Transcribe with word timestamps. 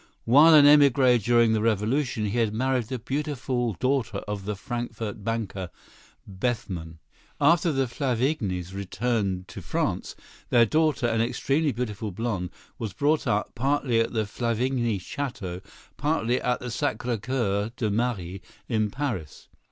While 0.25 0.55
an 0.55 0.65
émigré 0.65 1.21
during 1.23 1.53
the 1.53 1.61
revolution, 1.61 2.25
he 2.25 2.39
had 2.39 2.55
married 2.55 2.85
the 2.85 2.97
beautiful 2.97 3.73
daughter 3.75 4.17
of 4.27 4.45
the 4.45 4.55
Frankfort 4.55 5.23
banker, 5.23 5.69
Bethman. 6.27 6.97
After 7.39 7.71
the 7.71 7.85
Flavignys 7.87 8.73
returned 8.73 9.47
to 9.49 9.61
France, 9.61 10.15
their 10.49 10.65
daughter, 10.65 11.05
an 11.05 11.21
extremely 11.21 11.71
beautiful 11.71 12.09
blonde, 12.11 12.49
was 12.79 12.93
brought 12.93 13.27
up, 13.27 13.53
partly 13.53 13.99
at 13.99 14.11
the 14.11 14.25
Flavigny 14.25 14.97
château, 14.97 15.61
partly 15.97 16.41
at 16.41 16.59
the 16.61 16.69
Sacré 16.69 17.21
Coeur 17.21 17.69
de 17.77 17.91
Marie, 17.91 18.41
in 18.67 18.89
Paris. 18.89 19.49